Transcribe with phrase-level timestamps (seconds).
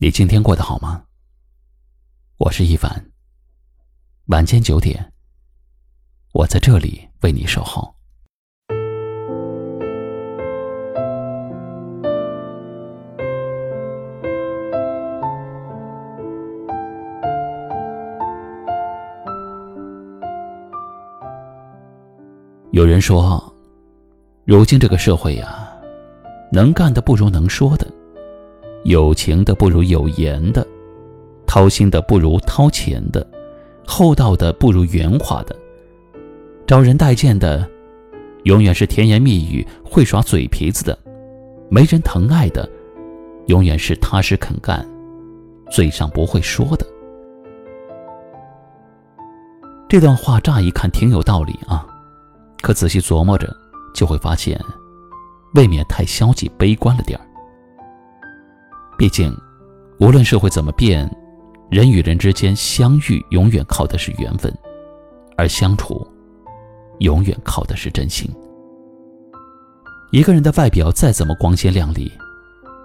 [0.00, 1.02] 你今天过得好吗？
[2.36, 3.04] 我是一凡。
[4.26, 5.12] 晚间九点，
[6.32, 7.92] 我在这里为你守候。
[22.70, 23.52] 有人说，
[24.44, 25.68] 如今这个社会呀，
[26.52, 27.97] 能干的不如能说的。
[28.84, 30.66] 有情的不如有言的，
[31.46, 33.26] 掏心的不如掏钱的，
[33.86, 35.56] 厚道的不如圆滑的，
[36.66, 37.68] 招人待见的，
[38.44, 40.96] 永远是甜言蜜语、会耍嘴皮子的；
[41.68, 42.68] 没人疼爱的，
[43.46, 44.86] 永远是踏实肯干、
[45.70, 46.86] 嘴上不会说的。
[49.88, 51.86] 这段话乍一看挺有道理啊，
[52.62, 53.54] 可仔细琢磨着，
[53.94, 54.58] 就会发现，
[55.54, 57.27] 未免太消极悲观了点儿。
[58.98, 59.32] 毕竟，
[60.00, 61.08] 无论社会怎么变，
[61.70, 64.52] 人与人之间相遇永远靠的是缘分，
[65.36, 66.04] 而相处，
[66.98, 68.28] 永远靠的是真心。
[70.10, 72.10] 一个人的外表再怎么光鲜亮丽，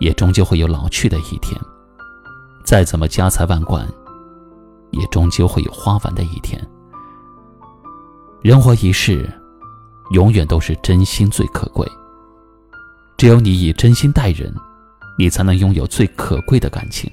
[0.00, 1.60] 也终究会有老去的一天；
[2.64, 3.86] 再怎么家财万贯，
[4.92, 6.58] 也终究会有花完的一天。
[8.40, 9.28] 人活一世，
[10.12, 11.86] 永远都是真心最可贵。
[13.18, 14.50] 只有你以真心待人。
[15.18, 17.10] 你才能拥有最可贵的感情，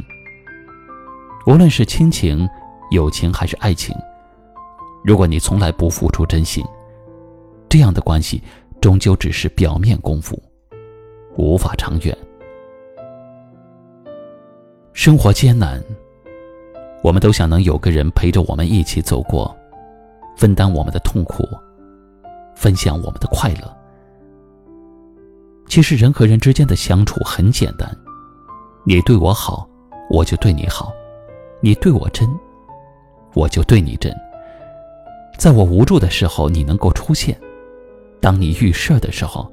[1.48, 2.48] 无论是亲情、
[2.92, 3.96] 友情还是爱情。
[5.04, 6.64] 如果你从来不付出真心，
[7.68, 8.42] 这样的关系
[8.80, 10.40] 终究只是表面功夫，
[11.36, 12.16] 无法长远。
[14.94, 15.84] 生活艰难，
[17.04, 19.56] 我们都想能有个人陪着我们一起走过，
[20.38, 21.44] 分担我们的痛苦，
[22.56, 23.75] 分享我们的快乐。
[25.76, 27.86] 其实人和人之间的相处很简单，
[28.86, 29.68] 你对我好，
[30.10, 30.90] 我就对你好；
[31.60, 32.26] 你对我真，
[33.34, 34.10] 我就对你真。
[35.38, 37.36] 在我无助的时候，你能够出现；
[38.22, 39.52] 当你遇事儿的时候，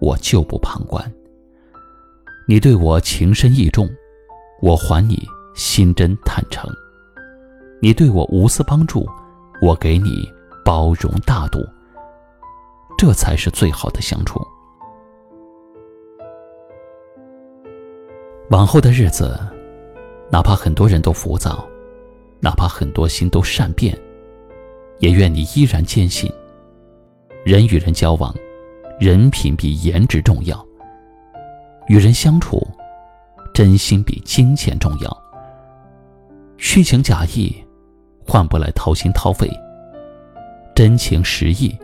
[0.00, 1.00] 我就不旁观。
[2.48, 3.88] 你对我情深意重，
[4.60, 5.16] 我还你
[5.54, 6.68] 心真坦诚；
[7.80, 9.08] 你对我无私帮助，
[9.62, 10.28] 我给你
[10.64, 11.64] 包容大度。
[12.98, 14.44] 这才是最好的相处。
[18.50, 19.36] 往后的日子，
[20.30, 21.66] 哪怕很多人都浮躁，
[22.38, 23.98] 哪怕很多心都善变，
[25.00, 26.32] 也愿你依然坚信：
[27.44, 28.32] 人与人交往，
[29.00, 30.56] 人品比颜值重要；
[31.88, 32.64] 与人相处，
[33.52, 35.22] 真心比金钱重要。
[36.56, 37.52] 虚情假意
[38.24, 39.50] 换不来掏心掏肺，
[40.72, 41.76] 真情实意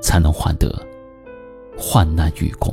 [0.00, 0.72] 才能换得
[1.76, 2.72] 患难与共。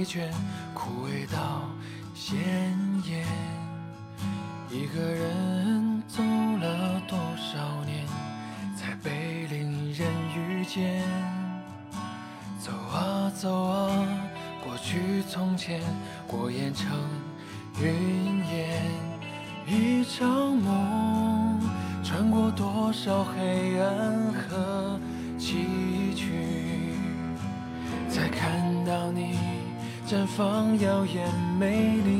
[0.00, 0.30] 疲倦，
[0.72, 1.68] 枯萎到
[2.14, 2.38] 鲜
[3.04, 3.26] 艳。
[4.70, 8.06] 一个人走了多少年，
[8.74, 11.02] 才被另人遇见？
[12.58, 13.90] 走啊走啊，
[14.64, 15.82] 过去从前，
[16.26, 16.88] 过眼成
[17.78, 18.82] 云烟。
[19.66, 21.60] 一场梦，
[22.02, 24.98] 穿过多少黑暗和
[25.38, 25.58] 崎
[26.16, 26.30] 岖，
[28.08, 29.38] 才看到你
[30.10, 32.10] 绽放耀眼美丽。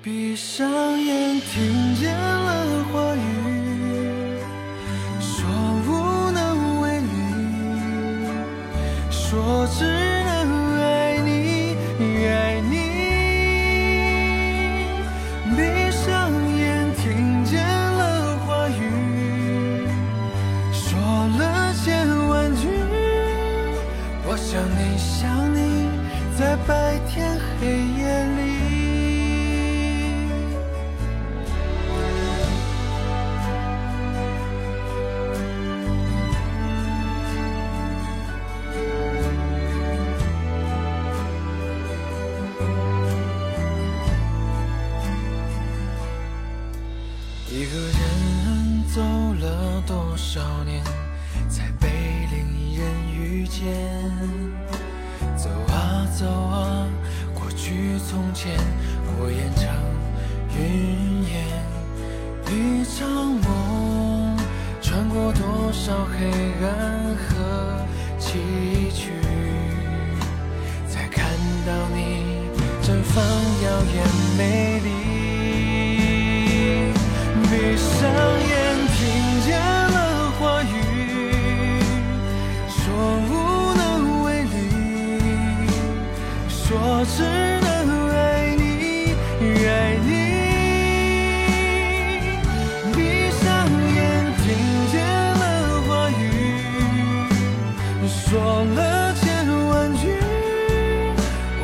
[0.00, 0.70] 闭上
[1.02, 2.16] 眼，听见
[73.14, 73.24] 方
[73.64, 73.96] 耀眼
[74.36, 74.40] 美
[74.84, 74.88] 丽。
[77.50, 77.98] 闭上
[78.50, 78.52] 眼
[78.94, 78.96] 听
[79.46, 79.96] 见了
[80.38, 80.66] 话语
[82.68, 82.76] 说
[83.30, 83.30] 无
[83.74, 83.82] 能
[84.24, 84.46] 为力
[86.48, 86.58] 说
[87.16, 87.22] 只
[87.60, 87.66] 能
[88.10, 89.14] 爱你
[89.66, 89.68] 爱
[90.06, 90.17] 你。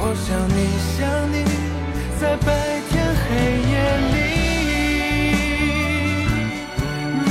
[0.06, 0.58] 我想你
[0.92, 1.00] 想
[1.32, 1.34] 你
[2.20, 2.46] 在白
[2.90, 2.92] 天
[3.24, 3.26] 黑
[3.72, 3.74] 夜
[4.12, 4.16] 里，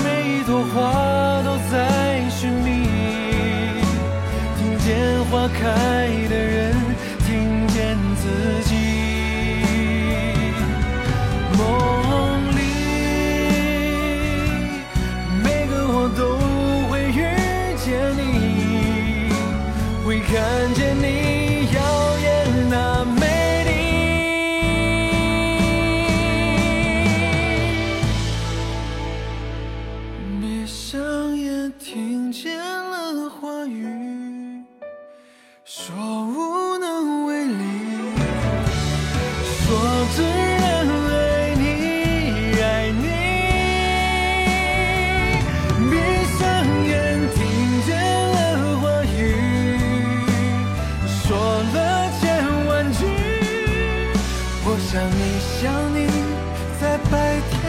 [0.03, 0.73] 每一朵花
[1.43, 2.67] 都在寻觅，
[4.57, 4.89] 听见
[5.25, 6.22] 花开。
[51.33, 52.23] 说了千
[52.67, 52.99] 万句
[54.65, 55.59] 我想你想
[55.95, 55.97] 你
[56.79, 57.13] 在白
[57.49, 57.62] 天